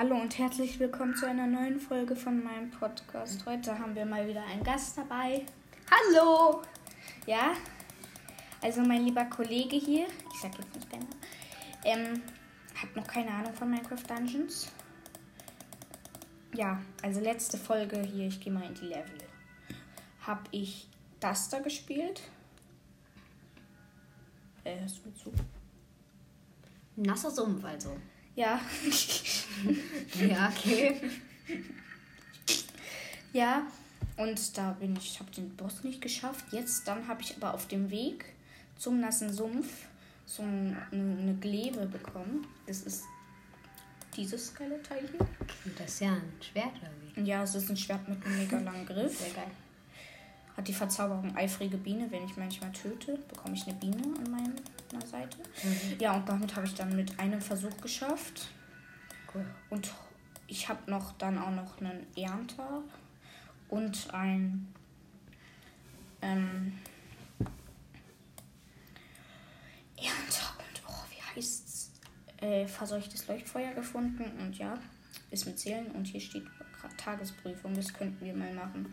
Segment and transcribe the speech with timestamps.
[0.00, 3.44] Hallo und herzlich willkommen zu einer neuen Folge von meinem Podcast.
[3.46, 5.44] Heute haben wir mal wieder einen Gast dabei.
[5.90, 6.62] Hallo!
[7.26, 7.54] Ja,
[8.62, 11.08] also mein lieber Kollege hier, ich sag jetzt nicht Namen,
[11.82, 12.22] ähm,
[12.80, 14.70] hat noch keine Ahnung von Minecraft Dungeons.
[16.54, 19.18] Ja, also letzte Folge hier, ich gehe mal in die Level.
[20.24, 20.88] Hab ich
[21.18, 22.22] das da gespielt?
[24.62, 25.32] Äh, hörst du mir zu?
[26.94, 27.96] Nasser Sumpf also.
[28.38, 28.60] Ja.
[30.28, 31.00] Ja, okay.
[33.32, 33.66] Ja,
[34.16, 36.44] und da bin ich, ich habe den Boss nicht geschafft.
[36.52, 38.24] Jetzt, dann habe ich aber auf dem Weg
[38.78, 39.66] zum nassen Sumpf
[40.26, 42.46] so ein- eine, eine Glebe bekommen.
[42.66, 43.02] Das ist
[44.16, 45.26] dieses geile Teil hier.
[45.76, 47.28] Das ist ja ein Schwert oder wie?
[47.28, 49.18] Ja, es ist ein Schwert mit einem mega langen Griff.
[49.18, 49.50] Sehr geil.
[50.58, 52.10] Hat die Verzauberung eifrige Biene.
[52.10, 55.38] Wenn ich manchmal töte, bekomme ich eine Biene an meiner Seite.
[56.00, 58.48] Ja, und damit habe ich dann mit einem Versuch geschafft.
[59.32, 59.46] Cool.
[59.70, 59.92] Und
[60.48, 62.82] ich habe noch dann auch noch einen Ernter
[63.68, 64.66] und ein
[66.22, 66.72] ähm,
[69.96, 71.92] Ernter und oh, wie heißt's?
[72.38, 74.76] Äh, verseuchtes Leuchtfeuer gefunden und ja,
[75.30, 76.46] ist mit Zählen und hier steht
[76.80, 78.92] gerade Tagesprüfung, das könnten wir mal machen.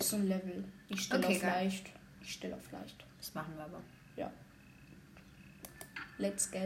[0.00, 0.64] Ist so ein Level.
[0.88, 1.64] Ich stelle Okay, auf geil.
[1.64, 1.86] leicht.
[2.22, 3.04] Ich stelle auf leicht.
[3.20, 3.80] Das machen wir aber.
[4.16, 4.30] Ja.
[6.18, 6.58] Let's go.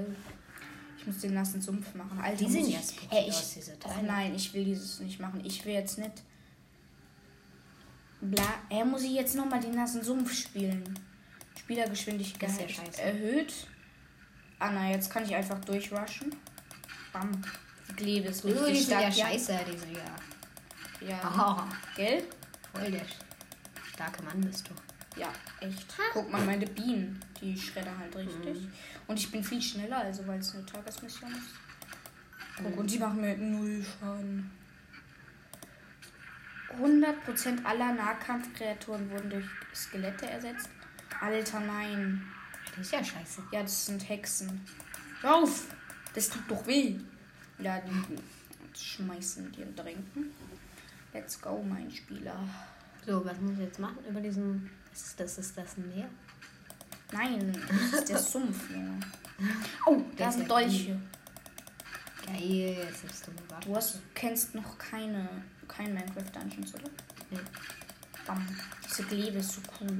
[0.98, 2.18] Ich muss den nassen Sumpf machen.
[2.20, 2.76] Alter, Die sehen ich,
[3.10, 4.02] hey, ich, aus, diese Teile.
[4.06, 5.44] nein, ich will dieses nicht machen.
[5.44, 6.22] Ich will jetzt nicht.
[8.20, 8.44] Bla.
[8.70, 10.98] Hä, muss ich jetzt nochmal den nassen Sumpf spielen?
[11.58, 12.50] Spielergeschwindigkeit
[12.96, 13.52] ja erhöht.
[14.58, 16.34] Ah, na, jetzt kann ich einfach durchrushen.
[17.12, 17.42] Bam.
[17.90, 19.30] Die Glebe ist Oh, richtig die sind ja stark.
[19.32, 21.08] scheiße, diese ja.
[21.08, 21.22] Ja.
[21.22, 21.68] Haha.
[21.96, 22.24] Gell?
[22.74, 23.04] Voll der
[23.92, 25.20] starke Mann bist du.
[25.20, 25.94] Ja, echt.
[26.12, 28.62] Guck mal, meine Bienen, die schreddern halt richtig.
[28.62, 28.72] Mhm.
[29.06, 31.54] Und ich bin viel schneller, also weil es eine Tagesmission ist.
[32.56, 32.78] Guck, Mhm.
[32.78, 34.50] und die machen mir null Schaden.
[36.80, 40.68] 100% aller Nahkampfkreaturen wurden durch Skelette ersetzt.
[41.20, 42.22] Alter, nein.
[42.76, 43.42] Das ist ja scheiße.
[43.52, 44.60] Ja, das sind Hexen.
[45.20, 45.68] Hör auf!
[46.14, 46.96] Das tut doch weh.
[47.58, 48.16] Ja, die
[48.76, 50.32] schmeißen dir Trinken.
[51.14, 52.36] Let's go, mein Spieler.
[53.06, 54.68] So, was muss ich jetzt machen über diesen.
[54.90, 55.38] Was ist das?
[55.38, 56.08] Ist das ein Meer?
[57.12, 58.98] Nein, das ist der Sumpf, Junge.
[59.86, 61.00] Oh, da Der ist sind Dolche.
[62.26, 63.68] Geil, jetzt nimmst du eine Waffe.
[63.68, 65.28] Du hast, kennst noch keine,
[65.68, 66.90] kein Minecraft Dungeons, oder?
[67.30, 67.38] Nee.
[68.26, 68.46] Bam.
[68.84, 69.98] Diese Glebe ist so cool.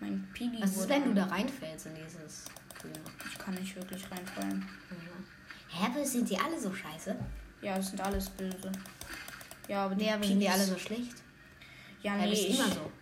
[0.00, 2.44] Mein Piggy Was ist, wenn du da reinfällst in dieses
[2.80, 3.00] Grüne?
[3.28, 4.64] Ich kann nicht wirklich reinfallen.
[5.70, 7.16] Hä, aber sind die alle so scheiße?
[7.62, 8.70] Ja, das sind alles böse.
[9.68, 11.14] Ja, aber die, Nee, aber sind die alle so schlecht?
[12.02, 12.92] Ja, nee, das ist immer so.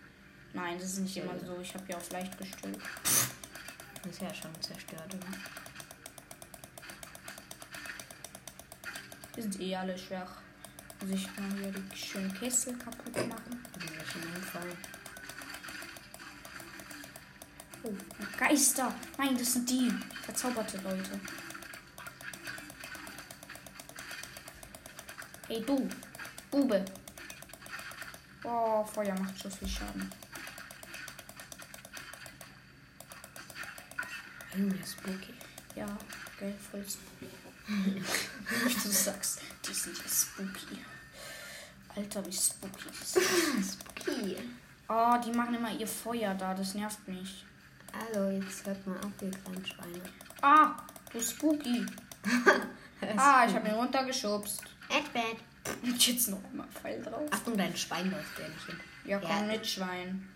[0.53, 1.57] Nein, das ist nicht immer so.
[1.61, 2.77] Ich habe ja auf leicht gestellt.
[4.03, 5.27] Das ist ja schon zerstört, oder?
[9.35, 10.41] Die sind eh alle schwach.
[11.01, 13.63] Muss ich mal hier die schönen Kessel kaputt machen.
[13.79, 14.77] Sind ja schon umfallen.
[17.83, 17.93] Oh,
[18.37, 18.93] Geister!
[19.17, 19.91] Nein, das sind die
[20.23, 21.19] verzauberte Leute.
[25.47, 25.87] Hey du,
[26.57, 26.83] Bube.
[28.43, 30.09] Oh, Feuer macht so viel Schaden.
[34.53, 35.33] Irgendwie spooky.
[35.75, 35.85] Ja,
[36.39, 37.31] gell, voll spooky.
[38.83, 40.83] Du sagst, die sind ja spooky.
[41.95, 42.89] Alter, wie spooky.
[42.89, 43.19] ist.
[43.73, 44.37] Spooky.
[44.89, 47.45] Oh, die machen immer ihr Feuer da, das nervt mich.
[47.93, 50.01] Hallo, jetzt hört mal auf, ihr kleinen Schweine.
[50.41, 50.75] Ah,
[51.11, 51.85] du spooky.
[53.15, 54.63] Ah, ich habe ihn runtergeschubst.
[54.89, 55.37] Edward.
[55.83, 57.29] Und jetzt noch mal Pfeil drauf.
[57.31, 58.79] Achtung, dein Schwein läuft der nicht hin.
[59.05, 59.41] Ja, komm Ja.
[59.43, 60.27] mit, Schwein.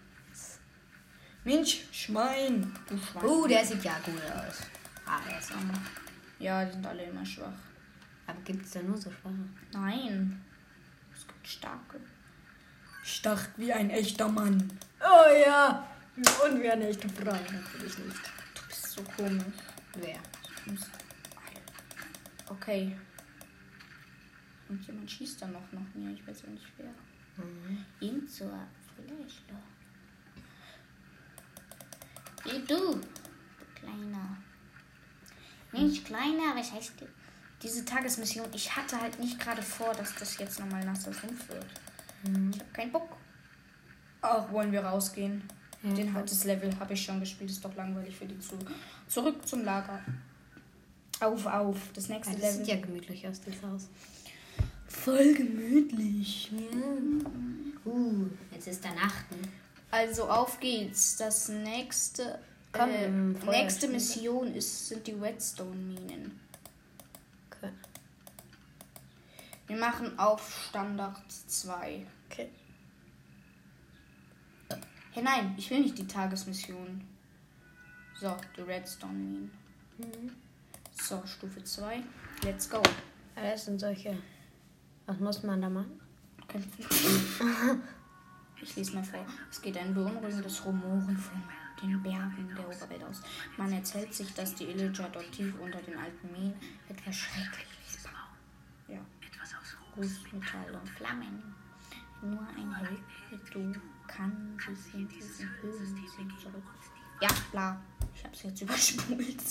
[1.43, 2.71] Mensch, Schwein.
[2.87, 3.25] Du Schwein.
[3.25, 4.61] Uh, der sieht ja gut aus.
[5.05, 5.57] Ah, der ist auch.
[6.39, 7.51] Ja, die sind alle immer schwach.
[8.27, 9.33] Aber gibt es da nur so schwache?
[9.73, 10.41] Nein.
[11.15, 11.99] Es gibt starke.
[13.03, 14.71] Stark wie ein echter Mann.
[14.99, 15.87] Oh ja.
[16.45, 18.19] Und wir nicht frei, natürlich nicht.
[18.53, 19.43] Du bist so komisch.
[19.95, 20.17] Wer?
[22.49, 22.95] Okay.
[24.71, 26.11] Und jemand schießt da noch nach mir.
[26.13, 26.93] Ich weiß ja nicht wer.
[27.43, 27.85] Mhm.
[27.99, 28.57] Ihn zur
[28.95, 29.43] vielleicht.
[29.49, 29.55] ja.
[32.43, 33.01] Hey du, du
[33.75, 34.37] Kleiner.
[35.73, 37.05] Mensch, Kleiner, was heißt du?
[37.61, 41.65] Diese Tagesmission, ich hatte halt nicht gerade vor, dass das jetzt nochmal nasser Sumpf wird.
[42.23, 43.17] Ich habe keinen Bock.
[44.21, 45.43] Ach, wollen wir rausgehen?
[45.83, 48.57] Ja, Den halt das Level habe ich schon gespielt, ist doch langweilig für die zu.
[49.07, 49.99] Zurück zum Lager.
[51.19, 51.77] Auf, auf.
[51.93, 52.65] Das Ja, nächste das Level.
[52.65, 53.89] sieht ja gemütlich aus, das Haus.
[55.01, 56.51] Voll gemütlich.
[56.51, 57.91] Ja.
[57.91, 59.31] Uh, jetzt ist da Nacht.
[59.31, 59.47] Ne?
[59.89, 61.17] Also auf geht's.
[61.17, 62.39] Das nächste,
[62.71, 63.87] Komm, äh, nächste.
[63.87, 66.39] Mission ist, sind die Redstone-Minen.
[67.49, 67.71] Okay.
[69.67, 72.05] Wir machen auf Standard 2.
[72.29, 72.49] Okay.
[75.13, 77.03] Hey, nein, ich will nicht die Tagesmission.
[78.19, 79.49] So, die Redstone Mine.
[79.97, 80.31] Mhm.
[80.93, 82.03] So, Stufe 2.
[82.43, 82.81] Let's go.
[83.35, 84.15] Das sind solche.
[85.11, 85.99] Was muss man da machen?
[86.47, 86.85] Kämpfen.
[88.63, 89.25] Ich lese mal vor.
[89.49, 91.41] Es geht ein beunruhigendes Rumoren von
[91.81, 93.23] den Bergen der Oberwelt aus.
[93.57, 96.53] Man erzählt sich, dass die Illager dort tief unter den alten Minen
[96.87, 98.13] etwas Schreckliches bauen.
[98.87, 98.99] Ja.
[99.97, 101.55] Ruß, Metall und Flammen.
[102.21, 103.73] Nur ein Held du
[104.07, 106.07] kann sich in diesen Höhlen
[106.39, 106.63] zurück.
[107.19, 107.81] Ja, bla.
[108.15, 109.41] Ich hab's jetzt überspult.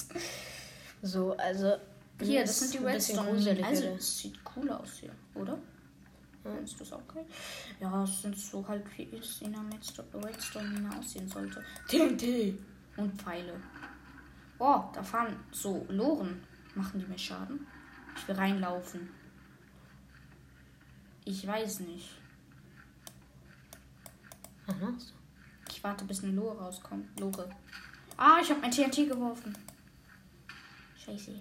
[1.02, 1.76] So, also.
[2.20, 3.64] Hier, das sind die Redstone.
[3.64, 5.58] Also, es sieht cool aus hier, oder?
[6.42, 7.26] Findest du das auch geil?
[7.80, 11.62] Ja, es sind so halt, wie es in einer Redstone- aussehen sollte.
[11.88, 12.54] TNT
[12.96, 13.60] und Pfeile.
[14.58, 16.42] Oh, da fahren so Loren.
[16.74, 17.66] Machen die mir Schaden?
[18.16, 19.10] Ich will reinlaufen.
[21.24, 22.08] Ich weiß nicht.
[25.68, 27.18] Ich warte, bis eine Lore rauskommt.
[27.18, 27.48] Lore.
[28.16, 29.56] Ah, ich habe mein TNT geworfen.
[30.96, 31.40] Scheiße.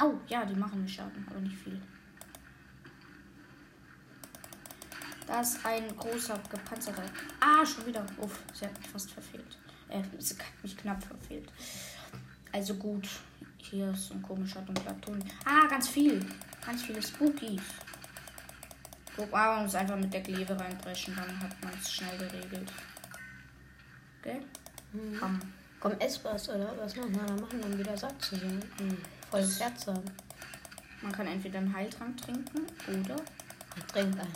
[0.00, 1.80] Au, ja, die machen mir Schaden, aber nicht viel.
[5.26, 7.04] Da ist ein großer gepanzerter.
[7.38, 8.04] Ah, schon wieder.
[8.18, 9.58] Uff, sie hat mich fast verfehlt.
[9.88, 11.52] Äh, sie hat mich knapp verfehlt.
[12.50, 13.08] Also gut.
[13.58, 15.22] Hier ist so ein komischer dunkler Ton.
[15.44, 16.24] Ah, ganz viel.
[16.64, 17.60] Ganz viele Spookies.
[19.14, 22.72] Guck mal, man muss einfach mit der Kleve reinbrechen, dann hat man es schnell geregelt.
[24.20, 24.40] Okay?
[25.20, 25.40] Bam.
[25.78, 26.74] Komm, ess was, oder?
[26.78, 28.62] Was muss man da machen, um wieder satt zu sein?
[28.78, 28.96] Hm.
[29.30, 30.04] Volles Herz haben.
[31.02, 33.16] Man kann entweder einen Heiltrank trinken oder.
[33.92, 34.28] Trink ein.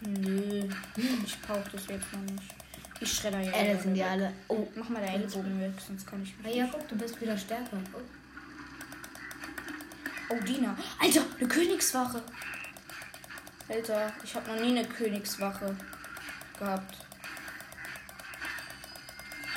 [0.00, 0.68] Nö,
[1.24, 2.54] ich brauche das jetzt noch nicht.
[3.00, 3.74] Ich schredder ja.
[3.74, 4.32] Das sind die alle.
[4.48, 6.54] Oh, mach mal deinen Ellbogen weg, sonst kann ich mich.
[6.54, 7.78] ja, guck, du bist wieder stärker.
[7.94, 8.00] Oh.
[10.30, 10.76] Oh, Dina.
[11.00, 12.22] Alter, eine Königswache.
[13.68, 15.74] Alter, ich habe noch nie eine Königswache
[16.58, 16.96] gehabt.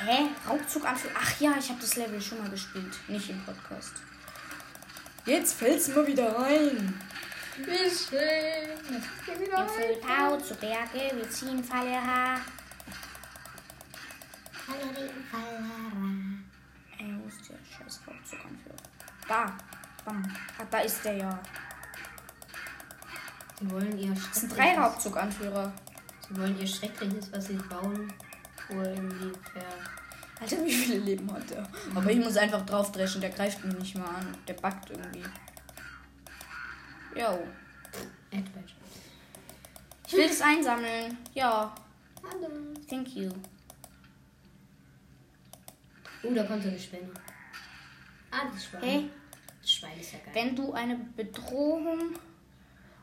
[0.06, 0.28] Hä?
[0.48, 0.84] Raubzug?
[0.86, 2.94] Ach ja, ich habe das Level schon mal gespielt.
[3.08, 3.94] Nicht im Podcast.
[5.26, 7.00] Jetzt fällt's mal wieder rein.
[7.58, 8.96] Wie schön.
[8.96, 9.02] Im
[9.70, 12.38] Fülltau zu Berge, wir ziehen Fallera.
[16.98, 18.76] Ey, wo ist der scheiß Raubzuganführer?
[19.28, 19.58] Da.
[20.06, 20.24] Bam.
[20.58, 21.40] Ah, da ist der ja.
[23.60, 25.74] Sie wollen ihr Das sind Schreckliches- drei Raubzuganführer.
[26.28, 28.12] Sie wollen ihr Schreckliches, was sie bauen,
[28.70, 30.01] wohl irgendwie ver.
[30.42, 31.68] Alter, wie viele Leben hat der?
[31.96, 34.36] Aber ich muss einfach draufdreschen, der greift mich nicht mal an.
[34.48, 35.24] Der backt irgendwie.
[37.16, 37.44] Jo.
[38.32, 38.74] Edward.
[40.08, 41.18] Ich will das einsammeln.
[41.34, 41.74] Ja.
[42.24, 42.50] Hallo.
[42.90, 43.30] Thank you.
[46.24, 47.10] Oh, da kommt so eine Spinne.
[48.32, 48.82] Ah, das Schwein.
[48.84, 49.10] Hey,
[49.62, 50.34] Das Schwein ist ja geil.
[50.34, 52.14] wenn du eine Bedrohung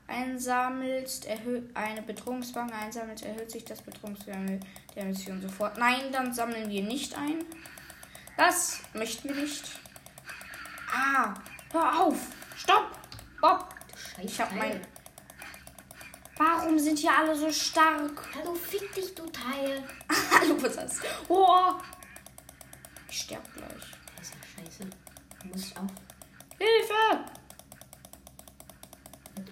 [0.09, 4.59] einsammelst, erhö eine Bedrohungsbank einsammelst, erhöht sich das Bedrohungslevel
[4.97, 5.79] der Mission sofort.
[5.79, 7.45] Nein, dann sammeln wir nicht ein.
[8.37, 9.65] Das möchten wir nicht.
[10.93, 11.35] Ah,
[11.73, 12.19] hör auf.
[12.57, 12.91] Stopp.
[13.41, 13.75] Bob.
[13.95, 14.27] Scheiße.
[14.27, 14.81] Ich hab mein.
[16.37, 18.29] Warum sind hier alle so stark?
[18.35, 19.83] Hallo, fick dich, du Teil.
[20.41, 21.01] Hallo, was ist das?
[21.29, 21.75] Oh.
[23.11, 23.71] Ich sterb gleich.
[24.17, 24.91] Das ist ja scheiße.
[25.43, 25.91] Du musst auf.
[26.59, 27.38] Hilfe!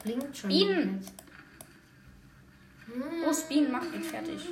[0.07, 0.49] Blinkt schon.
[0.51, 1.05] Bienen.
[3.25, 4.49] Los, Bienen, mach ihn fertig.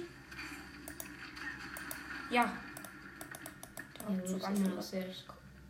[2.30, 2.52] Ja.
[4.08, 5.06] Der Ja, sehr,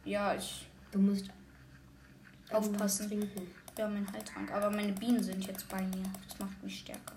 [0.05, 0.67] Ja, ich.
[0.91, 1.29] du musst
[2.50, 3.09] Aufpassen.
[3.09, 3.47] Trinken.
[3.76, 4.50] Ja, mein Heiltrank.
[4.53, 6.11] Aber meine Bienen sind jetzt bei mir.
[6.26, 7.14] Das macht mich stärker.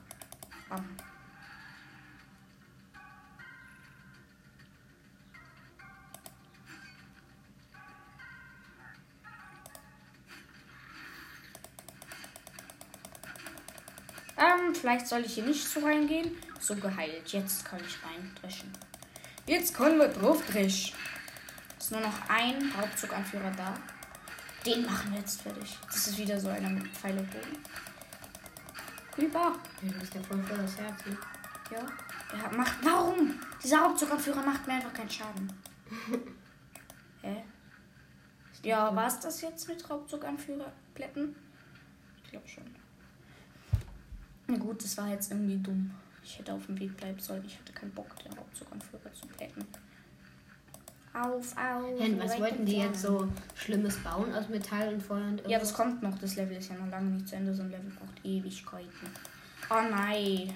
[0.70, 0.86] Bam.
[14.78, 16.32] Vielleicht soll ich hier nicht so reingehen.
[16.60, 17.28] So geheilt.
[17.28, 18.72] Jetzt kann ich reindreschen.
[19.46, 20.96] Jetzt können wir drauf dreschen.
[21.78, 23.76] Ist nur noch ein Hauptzuganführer da.
[24.66, 25.78] Den machen wir jetzt fertig.
[25.88, 27.58] Das ist wieder so einer mit Pfeil und Bogen.
[29.12, 29.56] Creeper.
[29.82, 31.06] Ja, du bist ja voll für das Herz.
[31.06, 31.18] Ne?
[31.72, 31.86] Ja.
[32.38, 32.78] Ja, macht.
[32.84, 33.40] Warum?
[33.64, 35.54] Dieser Hauptzuganführer macht mir einfach keinen Schaden.
[37.22, 37.44] Hä?
[38.64, 41.36] Ja, war es das jetzt mit Raubzuganführer plätten?
[42.24, 42.66] Ich glaube schon.
[44.48, 45.92] Na gut, das war jetzt irgendwie dumm.
[46.24, 47.44] Ich hätte auf dem Weg bleiben sollen.
[47.46, 49.66] Ich hatte keinen Bock, den Raubzuganführer zu plätten.
[51.14, 52.00] Auf, auf.
[52.00, 55.70] Hen, was wollten die jetzt so Schlimmes bauen aus Metall und Feuer und Ja, das
[55.70, 55.74] irgendwas?
[55.74, 56.18] kommt noch.
[56.20, 57.54] Das Level ist ja noch lange nicht zu Ende.
[57.54, 59.10] So ein Level braucht Ewigkeiten.
[59.70, 60.54] Oh nein.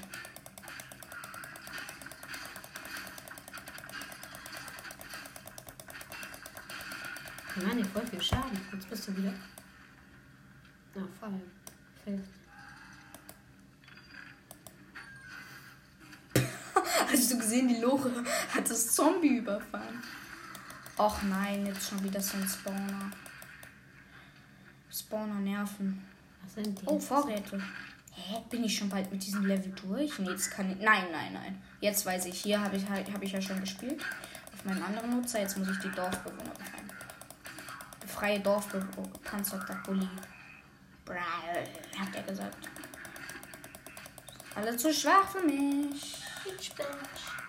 [7.65, 8.59] Mann, ich voll viel Schaden.
[8.73, 9.33] Jetzt bist du wieder.
[10.95, 11.41] Ah, voll.
[12.03, 12.21] Fällt.
[17.51, 18.23] Gesehen, die Lore
[18.55, 20.01] hat das Zombie überfahren.
[20.97, 23.11] Och nein, jetzt schon wieder so ein Spawner.
[24.89, 26.05] Spawner nerven.
[26.43, 26.85] Was sind die?
[26.85, 27.61] Oh, Vorräte.
[28.13, 28.37] Hä?
[28.49, 30.19] Bin ich schon bald mit diesem Level durch?
[30.19, 30.77] Nee, jetzt kann ich.
[30.77, 31.61] Nein, nein, nein.
[31.79, 32.41] Jetzt weiß ich.
[32.41, 34.01] Hier habe ich, halt- hab ich ja schon gespielt.
[34.53, 35.39] Auf meinem anderen Nutzer.
[35.39, 36.91] Jetzt muss ich die Dorfbewohner befreien.
[37.99, 39.17] Befreie Dorfbewohner.
[39.23, 40.07] Panzer Bulli.
[41.05, 41.15] Bra,
[41.97, 42.69] hat er gesagt.
[44.55, 46.17] Alle zu schwach für mich.
[46.43, 47.40] Bitch, bitch.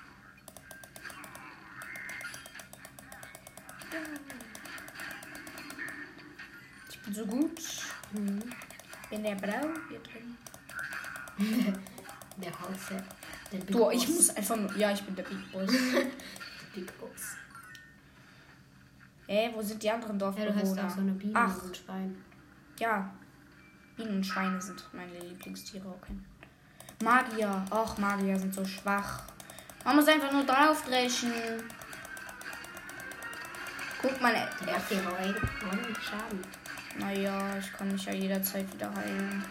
[6.88, 7.61] Ich bin so gut.
[8.12, 8.42] Mhm.
[9.11, 10.37] Bin der Brau hier drin.
[12.38, 13.04] Der Hausherr.
[13.52, 14.75] Der Big Du, ich muss einfach nur.
[14.76, 15.70] Ja, ich bin der Big Boss.
[15.92, 17.37] Der Big Boss.
[19.26, 20.87] Hä, wo sind die anderen Ja, du hast Dorfbewohner?
[20.87, 22.25] auch so eine Biene Ach, und ein Schwein.
[22.78, 23.11] ja.
[23.96, 25.87] Bienen und Schweine sind meine Lieblingstiere.
[25.87, 26.14] Okay.
[27.04, 27.62] Magier.
[27.70, 29.22] Och, Magier sind so schwach.
[29.84, 31.32] Man muss einfach nur draufdreschen.
[34.02, 34.35] Guck mal.
[34.35, 36.44] Der macht dir aber ordentlich Schaden.
[36.99, 39.44] Naja, ich kann mich ja jederzeit wieder heilen.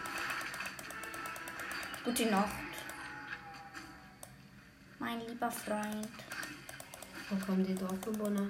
[2.04, 2.50] Gute Nacht.
[4.98, 6.08] Mein lieber Freund.
[7.30, 8.46] Wo kommen die Dorfbewohner?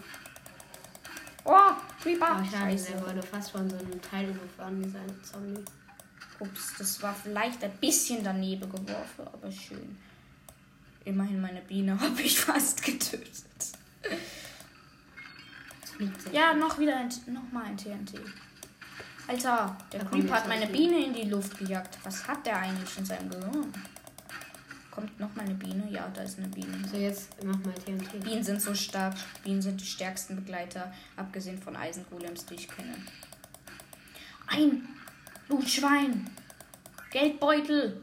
[1.45, 2.43] Oh, Creeper.
[2.43, 2.93] Oh, Scheiße.
[2.93, 5.65] der wurde fast von so einem Teil überfahren, dieser Zombie.
[6.41, 9.97] Ups, das war vielleicht ein bisschen daneben geworfen, aber schön.
[11.05, 13.72] Immerhin meine Biene habe ich fast getötet.
[16.19, 16.33] Sehr.
[16.33, 18.21] Ja, noch wieder ein, noch mal ein TNT.
[19.27, 20.67] Alter, der Creeper hat meine.
[20.67, 21.99] Biene in die Luft gejagt.
[22.05, 23.73] Was hat der eigentlich in seinem Gehirn?
[24.91, 25.89] Kommt noch mal eine Biene?
[25.91, 26.87] Ja, da ist eine Biene.
[26.91, 28.23] So, jetzt mach mal TNT.
[28.23, 29.15] Bienen sind so stark.
[29.43, 32.95] Bienen sind die stärksten Begleiter, abgesehen von Eisengolems, die ich kenne.
[34.49, 34.87] Ein
[35.49, 36.29] Blutschwein.
[37.11, 38.03] Geldbeutel.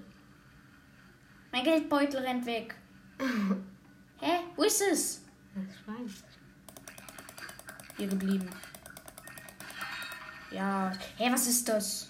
[1.51, 2.75] Mein Geldbeutel rennt weg.
[4.19, 4.39] Hä?
[4.55, 5.21] Wo ist es?
[5.53, 6.09] Das Schwein.
[7.99, 8.49] Hier geblieben.
[10.51, 10.91] Ja.
[11.17, 12.07] Hä, was ist das?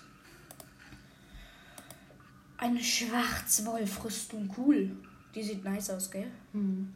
[2.57, 4.53] Eine Schwarzwolf-Rüstung.
[4.55, 4.91] Cool.
[5.33, 6.29] Die sieht nice aus, gell?
[6.53, 6.93] Hm.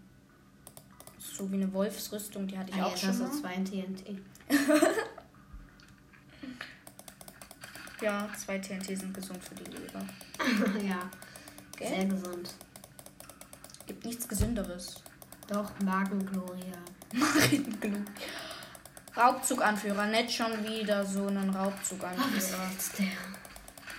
[1.18, 3.32] So wie eine Wolfsrüstung, die hatte ich Ah, auch jetzt schon mal.
[3.32, 4.20] zwei TNT.
[8.02, 10.06] Ja, zwei TNT sind gesund für die Leber.
[10.86, 11.10] ja,
[11.78, 11.88] Gell?
[11.88, 12.54] sehr gesund.
[13.88, 15.02] Gibt nichts Gesünderes.
[15.48, 16.76] Doch, Magengloria.
[17.80, 18.02] Genug.
[19.16, 22.72] Raubzuganführer, nicht schon wieder so einen Oh, was Raubzuganführer.
[22.78, 23.08] ist der?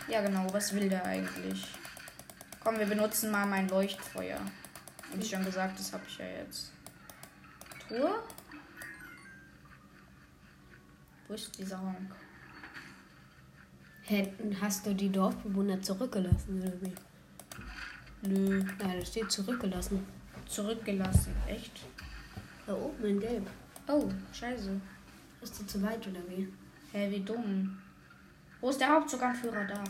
[0.09, 1.67] Ja, genau, was will der eigentlich?
[2.63, 4.41] Komm, wir benutzen mal mein Leuchtfeuer.
[5.13, 6.73] Wie ich schon gesagt, das habe ich ja jetzt.
[7.87, 8.23] Truhe?
[11.29, 12.15] Wo ist dieser Honk?
[14.03, 16.95] Hä, hast du die Dorfbewohner zurückgelassen oder wie?
[18.29, 20.07] Nö, da steht zurückgelassen.
[20.47, 21.35] zurückgelassen.
[21.47, 21.81] Echt?
[22.67, 23.47] Da oben in Gelb.
[23.87, 24.81] Oh, scheiße.
[25.45, 26.49] Ist die zu weit oder wie?
[26.91, 27.79] Hä, wie dumm.
[28.63, 29.85] Wo ist der Hauptzuganführer da?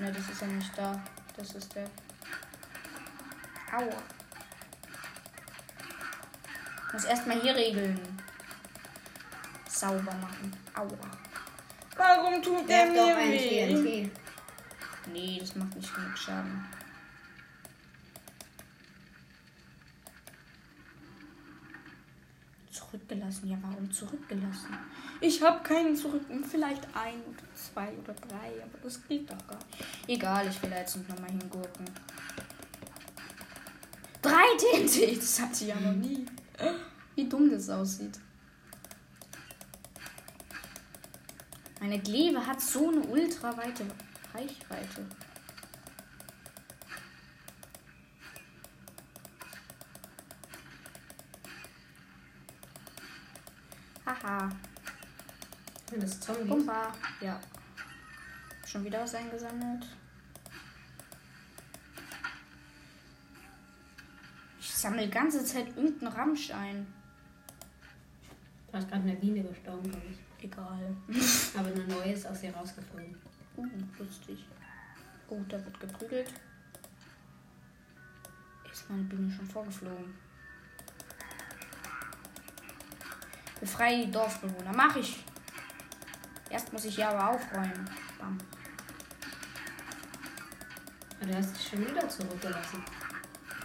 [0.00, 1.00] Ne, das ist ja nicht da.
[1.36, 1.88] Das ist der.
[3.72, 4.02] Aua.
[6.92, 8.00] Muss erstmal hier regeln.
[9.68, 10.52] Sauber machen.
[10.74, 10.88] Aua.
[11.96, 14.10] Warum tut Werf doch ein TNT.
[15.12, 16.66] Nee, das macht nicht genug Schaden.
[22.96, 23.48] Zurückgelassen.
[23.50, 24.68] Ja, warum zurückgelassen?
[25.20, 26.22] Ich habe keinen zurück.
[26.50, 29.84] Vielleicht ein oder zwei oder drei, aber das geht doch gar nicht.
[30.08, 31.84] Egal, ich will jetzt noch mal hingurken.
[34.22, 36.24] Drei TNT, das hatte ich ja noch nie.
[37.14, 38.18] Wie dumm das aussieht.
[41.80, 43.84] Meine Glebe hat so eine ultra weite
[44.34, 45.06] Reichweite.
[56.00, 56.48] Das ist Zombie.
[56.48, 56.92] Pumper.
[57.20, 57.40] Ja.
[58.66, 59.86] Schon wieder was eingesammelt.
[64.60, 66.86] Ich sammle die ganze Zeit irgendeinen Ramsch ein.
[68.70, 70.44] Da ist gerade eine Biene gestorben, glaube ich.
[70.44, 70.94] Egal.
[71.58, 73.16] Aber eine neue ist aus ihr rausgeflogen.
[73.56, 73.66] Uh,
[73.98, 74.44] lustig.
[75.30, 76.28] Oh, da wird geprügelt.
[78.70, 80.14] Ist meine Biene schon vorgeflogen.
[83.60, 84.72] Befreie die Dorfbewohner.
[84.74, 85.24] Mach ich.
[86.50, 87.90] Erst muss ich hier aber aufräumen.
[88.18, 88.38] Bam.
[91.20, 92.84] Aber du hast dich schon wieder zurückgelassen.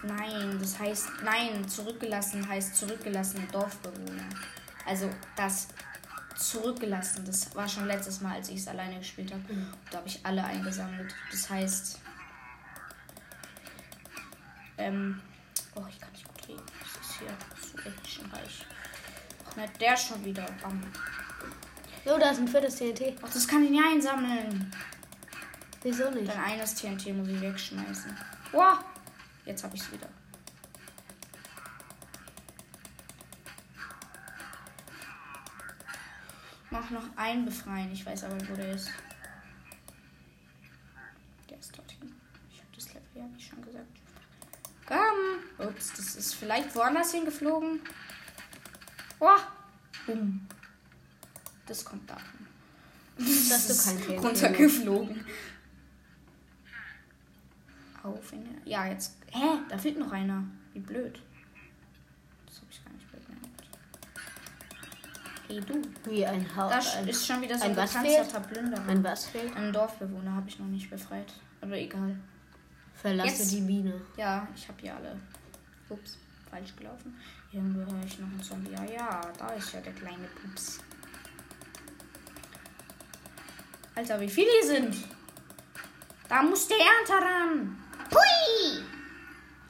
[0.02, 4.24] Nein, das heißt, nein, zurückgelassen heißt zurückgelassene Dorfbewohner.
[4.84, 5.68] Also das
[6.36, 9.42] zurückgelassen, das war schon letztes Mal, als ich es alleine gespielt habe.
[9.90, 11.14] Da habe ich alle eingesammelt.
[11.30, 12.00] Das heißt,
[14.82, 15.20] Ähm.
[15.74, 16.62] Oh, ich kann nicht gut reden.
[16.80, 17.28] Das ist hier
[17.60, 18.66] so actionreich.
[19.48, 20.46] Ach, nicht der schon wieder.
[20.62, 20.82] Bam.
[22.04, 23.16] So, da ist ein viertes TNT.
[23.22, 24.72] Ach, das kann ich nicht einsammeln.
[25.82, 26.28] Wieso nicht?
[26.28, 28.16] Dann eines TNT muss ich wegschmeißen.
[28.50, 28.78] Wow.
[29.44, 30.08] Jetzt habe ich es wieder.
[36.70, 37.92] Mach noch einen befreien.
[37.92, 38.90] Ich weiß aber, wo der ist.
[41.50, 42.20] Der ist dort hinten.
[42.50, 43.86] Ich habe das Level ja nicht schon gesagt.
[44.86, 45.66] Komm.
[45.68, 47.80] Ups, das ist vielleicht woanders hingeflogen.
[49.20, 49.38] Oh.
[50.06, 50.41] Bumm.
[51.72, 52.46] Das kommt davon.
[53.16, 53.74] Dass du
[54.06, 55.24] kein TNT runtergeflogen.
[58.02, 58.70] Auf in der.
[58.70, 59.16] Ja, jetzt.
[59.30, 59.58] Hä?
[59.70, 60.44] Da fehlt noch einer.
[60.74, 61.18] Wie blöd.
[62.44, 63.62] Das habe ich gar nicht bemerkt.
[65.48, 66.10] Hey du.
[66.10, 66.94] Wie ein Haus.
[67.06, 68.88] ist schon wieder so ein ein was gepanzerter Plünderer.
[68.88, 69.56] Ein was fehlt?
[69.56, 71.32] Einen Dorfbewohner habe ich noch nicht befreit.
[71.62, 72.14] Aber egal.
[72.96, 73.50] Verlasse Jetzt.
[73.50, 73.98] die Biene.
[74.18, 75.18] Ja, ich habe hier alle.
[75.88, 76.18] Ups,
[76.50, 77.18] falsch gelaufen.
[77.50, 78.72] Irgendwo höre ich noch einen Zombie.
[78.72, 80.80] Ja, ja, da ist ja der kleine Pups.
[83.94, 84.96] Alter, wie viele hier sind?
[86.28, 87.76] Da muss der Ernter ran.
[88.10, 88.82] Hui!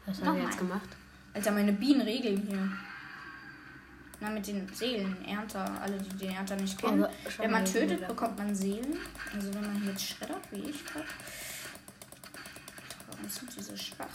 [0.06, 0.88] Was haben wir jetzt gemacht?
[1.34, 2.68] Alter, meine Bienen regeln hier.
[4.20, 5.24] Na, mit den Seelen.
[5.24, 7.04] Ernter, alle, die den Ernter nicht kennen.
[7.38, 8.06] Wenn man hier tötet, wir.
[8.06, 8.96] bekommt man Seelen.
[9.34, 11.06] Also wenn man hier jetzt schreddert, wie ich gerade.
[13.08, 14.06] Warum sind die so schwach?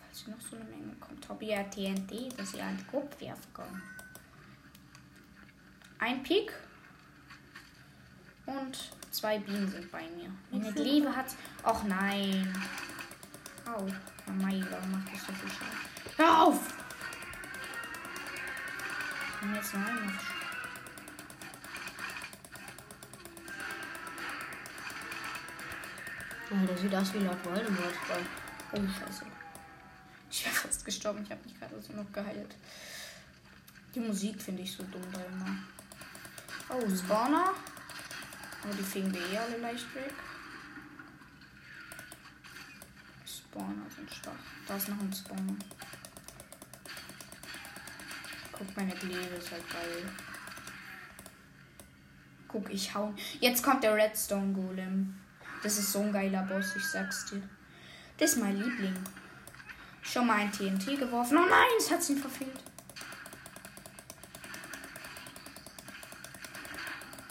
[0.00, 1.28] Falls noch so eine Menge kommt.
[1.28, 3.82] Hobby ja TNT, dass sie an den Kopf werfen kann.
[5.98, 6.50] Ein Pik.
[8.46, 10.30] Und zwei Bienen sind bei mir.
[10.50, 11.26] Meine Liebe hat.
[11.64, 12.52] Och nein.
[13.66, 13.86] Au.
[14.26, 15.78] Oh Mai, warum macht das so viel Schaden?
[16.16, 16.60] Hör auf!
[19.42, 20.14] Und jetzt noch einmal.
[26.50, 27.94] Ja, das sieht aus wie Lord Voldemort.
[28.72, 29.24] Oh, scheiße.
[30.30, 31.22] Ich wäre fast gestorben.
[31.22, 32.54] Ich habe mich gerade so noch geheilt.
[33.94, 35.56] Die Musik finde ich so dumm da immer.
[36.68, 37.54] Oh, Spawner.
[38.64, 40.12] Aber die fegen wir eh alle leicht weg.
[43.26, 44.32] Spawner sind schwach.
[44.66, 45.54] Da ist noch ein Spawner.
[48.52, 50.10] Guck, meine Glebe ist halt geil.
[52.48, 53.12] Guck, ich hau.
[53.40, 55.14] Jetzt kommt der Redstone Golem.
[55.62, 57.42] Das ist so ein geiler Boss, ich sag's dir.
[58.16, 58.96] Das ist mein Liebling.
[60.02, 61.36] Schon mal ein TNT geworfen.
[61.36, 62.60] Oh nein, es hat ihn verfehlt.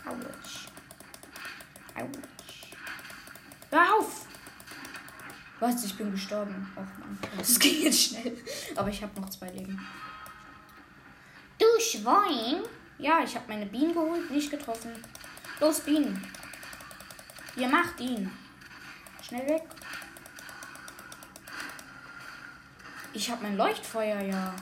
[0.06, 0.73] Autsch.
[3.72, 4.26] Hör auf!
[5.60, 5.84] Was?
[5.86, 6.68] Ich bin gestorben.
[6.76, 7.18] Och Mann.
[7.38, 8.38] Das ging jetzt schnell.
[8.76, 9.80] Aber ich habe noch zwei Leben.
[11.58, 12.64] Du Schwein!
[12.98, 14.92] Ja, ich habe meine Bienen geholt, nicht getroffen.
[15.60, 16.26] Los, Bienen.
[17.56, 18.32] Ihr macht ihn.
[19.22, 19.64] Schnell weg.
[23.14, 24.54] Ich habe mein Leuchtfeuer, ja.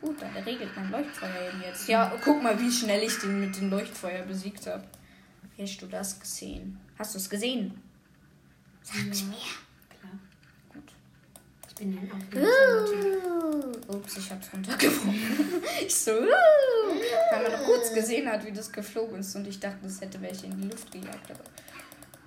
[0.00, 1.88] Gut, dann regelt mein Leuchtfeuer eben jetzt.
[1.88, 4.84] Ja, guck mal, wie schnell ich den mit dem Leuchtfeuer besiegt habe.
[5.60, 6.80] Hast du das gesehen?
[6.98, 7.80] Hast du es gesehen?
[8.82, 9.36] Sag's mir.
[9.88, 10.18] Klar.
[10.72, 10.92] Gut.
[11.68, 12.42] Ich bin ein.
[12.42, 15.62] Uh, ups, ich hab's runtergeworfen.
[15.86, 16.24] ich so, uh,
[17.30, 20.20] weil man noch kurz gesehen hat, wie das geflogen ist und ich dachte, das hätte
[20.22, 21.44] welche in die Luft gejagt, aber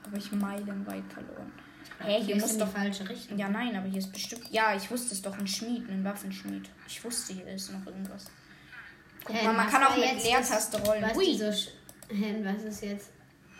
[0.05, 1.51] habe ich meilenweit verloren.
[1.99, 2.67] Hä, hier muss doch.
[2.67, 3.37] falsche Richtung.
[3.37, 4.51] Ja, nein, aber hier ist bestimmt.
[4.51, 6.69] Ja, ich wusste es doch, ein Schmied, ein Waffenschmied.
[6.87, 8.25] Ich wusste, hier ist noch irgendwas.
[9.23, 11.03] Guck Hä, mal, man kann auch mit Leertaste rollen.
[11.03, 11.69] Was Ui, die so sch-
[12.43, 13.09] was ist jetzt,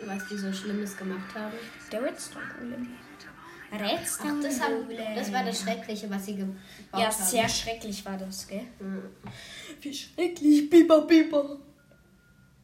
[0.00, 1.54] was die so Schlimmes gemacht haben?
[1.90, 2.88] der Redstone Golem.
[3.72, 6.56] Redstone das, haben, das war das Schreckliche, was sie gebaut
[6.92, 7.24] Ja, haben.
[7.24, 8.66] sehr schrecklich war das, gell?
[8.78, 9.02] Mhm.
[9.80, 11.58] Wie schrecklich, Biber, Biber.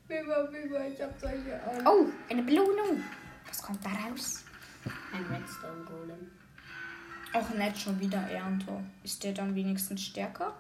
[0.07, 1.87] Biber, Biber, ich hab solche Augen.
[1.87, 3.03] Oh, eine Belohnung.
[3.49, 4.45] Was kommt da raus?
[5.13, 6.31] Ein Redstone Golem.
[7.33, 8.85] Auch nett schon wieder Ernte.
[9.03, 10.55] Ist der dann wenigstens stärker?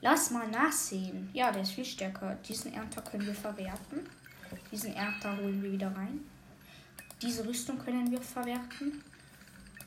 [0.00, 1.28] Lass mal nachsehen.
[1.32, 2.36] Ja, der ist viel stärker.
[2.48, 4.08] Diesen Ernter können wir verwerten.
[4.70, 6.20] Diesen Ernter holen wir wieder rein.
[7.22, 9.02] Diese Rüstung können wir verwerten.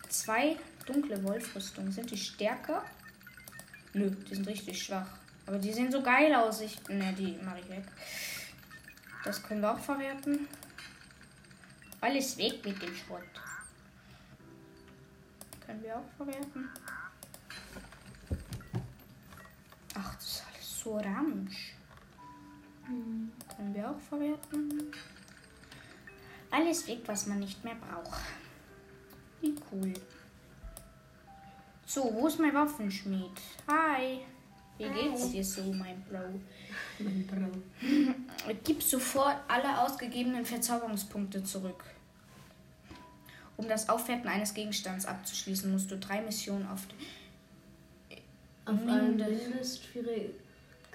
[0.09, 1.91] Zwei dunkle Wolfrüstungen.
[1.91, 2.83] Sind die stärker?
[3.93, 5.07] Nö, die sind richtig schwach.
[5.45, 6.61] Aber die sehen so geil aus.
[6.61, 7.83] Ich, ne, die mache ich weg.
[9.23, 10.47] Das können wir auch verwerten.
[12.01, 13.21] Alles weg mit dem Schrott.
[15.65, 16.69] Können wir auch verwerten.
[19.93, 21.75] Ach, das ist alles so orange.
[23.55, 24.91] Können wir auch verwerten.
[26.49, 28.19] Alles weg, was man nicht mehr braucht.
[29.41, 29.93] Wie cool.
[31.85, 33.31] So, wo ist mein Waffenschmied?
[33.67, 34.19] Hi.
[34.77, 36.39] Wie geht's dir so, mein Bro?
[36.99, 38.53] Mein Bro.
[38.63, 41.83] Gib sofort alle ausgegebenen Verzauberungspunkte zurück.
[43.57, 46.87] Um das Aufwerten eines Gegenstands abzuschließen, musst du drei Missionen auf.
[48.65, 49.83] Auf einen Mindest-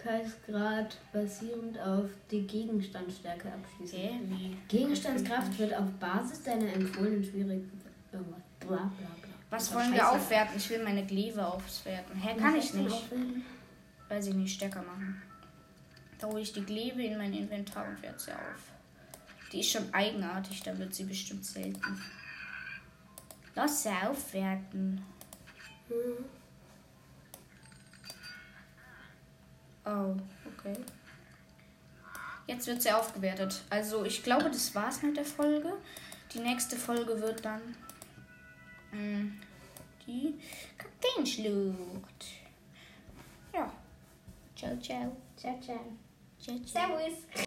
[0.06, 3.98] Mindestschwierigkeitsgrad basierend auf die Gegenstandsstärke abschließen.
[3.98, 4.56] Hä?
[4.68, 7.92] Gegenstandskraft wird auf Basis deiner empfohlenen Schwierigkeit.
[8.12, 8.40] Irgendwas.
[8.60, 9.28] Bla bla bla.
[9.50, 10.56] Was wollen wir aufwerten?
[10.56, 12.20] Ich will meine Glaive aufwerten.
[12.20, 13.04] Hä, kann ich nicht.
[14.08, 15.22] Weiß ich nicht, stärker machen.
[16.18, 18.72] Da hole ich die Glaive in mein Inventar und werde sie auf.
[19.52, 22.02] Die ist schon eigenartig, dann wird sie bestimmt selten.
[23.54, 25.02] Lass sie aufwerten.
[25.88, 26.24] Mhm.
[29.86, 30.16] Oh,
[30.58, 30.76] okay.
[32.46, 33.62] Jetzt wird sie aufgewertet.
[33.70, 35.72] Also ich glaube, das war's mit der Folge.
[36.32, 37.62] Die nächste Folge wird dann
[38.92, 39.30] mh,
[40.06, 40.34] die
[40.76, 42.26] Kakteenschlucht.
[43.54, 43.72] Ja.
[44.56, 45.16] Ciao, ciao.
[45.36, 45.80] Ciao, ciao.
[46.40, 46.98] Ciao, ciao.
[46.98, 47.26] Servus.